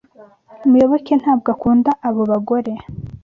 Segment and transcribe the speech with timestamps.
[0.69, 2.73] Muyoboke ntabwo akunda abo bagore.